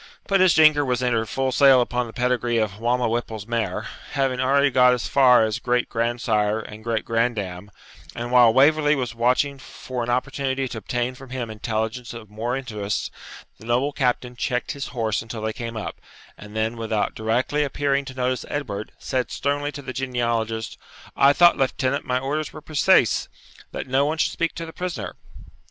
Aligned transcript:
But 0.25 0.41
as 0.41 0.55
Jinker 0.55 0.83
was 0.83 1.03
entered 1.03 1.29
full 1.29 1.51
sail 1.51 1.79
upon 1.79 2.07
the 2.07 2.11
pedigree 2.11 2.57
of 2.57 2.79
Balmawhapple's 2.79 3.45
mare, 3.45 3.85
having 4.13 4.39
already 4.39 4.71
got 4.71 4.95
as 4.95 5.05
far 5.07 5.43
as 5.45 5.59
great 5.59 5.89
grandsire 5.89 6.59
and 6.59 6.83
great 6.83 7.05
grand 7.05 7.35
dam, 7.35 7.69
and 8.15 8.31
while 8.31 8.51
Waverley 8.51 8.95
was 8.95 9.13
watching 9.13 9.59
for 9.59 10.01
an 10.01 10.09
opportunity 10.09 10.67
to 10.67 10.79
obtain 10.79 11.13
from 11.13 11.29
him 11.29 11.51
intelligence 11.51 12.15
of 12.15 12.31
more 12.31 12.57
interest, 12.57 13.11
the 13.59 13.65
noble 13.67 13.91
captain 13.91 14.35
checked 14.35 14.71
his 14.71 14.87
horse 14.87 15.21
until 15.21 15.43
they 15.43 15.53
came 15.53 15.77
up, 15.77 16.01
and 16.35 16.55
then, 16.55 16.77
without 16.77 17.13
directly 17.13 17.63
appearing 17.63 18.03
to 18.05 18.15
notice 18.15 18.43
Edward, 18.49 18.93
said 18.97 19.29
sternly 19.29 19.71
to 19.71 19.83
the 19.83 19.93
genealogist, 19.93 20.79
'I 21.15 21.33
thought, 21.33 21.57
lieutenant, 21.59 22.05
my 22.05 22.17
orders 22.17 22.51
were 22.51 22.61
preceese, 22.63 23.27
that 23.71 23.85
no 23.85 24.03
one 24.07 24.17
should 24.17 24.31
speak 24.31 24.55
to 24.55 24.65
the 24.65 24.73
prisoner?' 24.73 25.15